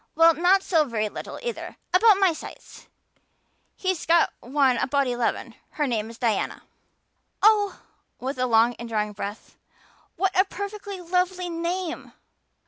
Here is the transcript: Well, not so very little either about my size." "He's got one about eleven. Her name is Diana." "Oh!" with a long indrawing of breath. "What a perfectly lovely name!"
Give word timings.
Well, 0.15 0.33
not 0.33 0.63
so 0.63 0.83
very 0.83 1.09
little 1.09 1.37
either 1.43 1.77
about 1.93 2.17
my 2.17 2.33
size." 2.33 2.87
"He's 3.75 4.03
got 4.07 4.33
one 4.39 4.77
about 4.79 5.05
eleven. 5.05 5.53
Her 5.73 5.85
name 5.85 6.09
is 6.09 6.17
Diana." 6.17 6.63
"Oh!" 7.43 7.79
with 8.19 8.39
a 8.39 8.47
long 8.47 8.73
indrawing 8.79 9.09
of 9.09 9.15
breath. 9.17 9.57
"What 10.15 10.35
a 10.35 10.43
perfectly 10.45 10.99
lovely 11.01 11.49
name!" 11.51 12.13